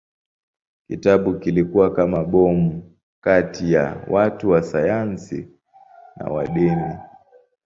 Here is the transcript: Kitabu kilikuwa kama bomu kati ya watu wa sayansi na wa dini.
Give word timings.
Kitabu 0.87 1.39
kilikuwa 1.39 1.93
kama 1.93 2.23
bomu 2.23 2.97
kati 3.23 3.73
ya 3.73 4.03
watu 4.09 4.49
wa 4.49 4.63
sayansi 4.63 5.47
na 6.15 6.25
wa 6.25 6.47
dini. 6.47 6.97